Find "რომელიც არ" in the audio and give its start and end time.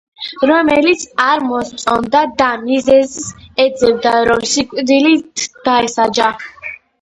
0.51-1.43